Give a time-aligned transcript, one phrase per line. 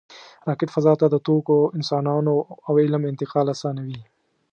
[0.47, 2.35] راکټ فضا ته د توکو، انسانانو
[2.67, 3.99] او علم انتقال آسانوي